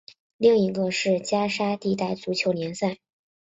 [0.37, 2.97] 另一个是加沙地带足球联赛。